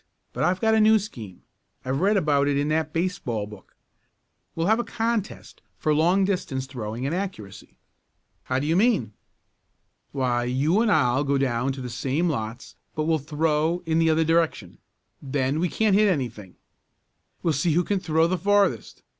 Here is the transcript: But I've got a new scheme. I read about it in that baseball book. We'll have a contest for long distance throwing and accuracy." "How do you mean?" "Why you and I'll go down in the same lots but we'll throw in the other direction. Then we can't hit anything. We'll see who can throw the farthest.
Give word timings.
But 0.33 0.43
I've 0.43 0.59
got 0.59 0.73
a 0.73 0.81
new 0.81 0.97
scheme. 0.97 1.43
I 1.85 1.91
read 1.91 2.17
about 2.17 2.47
it 2.47 2.57
in 2.57 2.69
that 2.69 2.91
baseball 2.91 3.45
book. 3.45 3.75
We'll 4.55 4.65
have 4.65 4.79
a 4.79 4.83
contest 4.83 5.61
for 5.77 5.93
long 5.93 6.25
distance 6.25 6.65
throwing 6.65 7.05
and 7.05 7.13
accuracy." 7.13 7.77
"How 8.45 8.57
do 8.57 8.65
you 8.65 8.75
mean?" 8.75 9.13
"Why 10.11 10.45
you 10.45 10.81
and 10.81 10.91
I'll 10.91 11.23
go 11.23 11.37
down 11.37 11.75
in 11.75 11.81
the 11.83 11.87
same 11.87 12.27
lots 12.27 12.75
but 12.95 13.03
we'll 13.03 13.19
throw 13.19 13.83
in 13.85 13.99
the 13.99 14.09
other 14.09 14.23
direction. 14.25 14.79
Then 15.21 15.59
we 15.59 15.69
can't 15.69 15.95
hit 15.95 16.09
anything. 16.09 16.55
We'll 17.43 17.53
see 17.53 17.73
who 17.73 17.83
can 17.83 17.99
throw 17.99 18.25
the 18.25 18.39
farthest. 18.39 19.03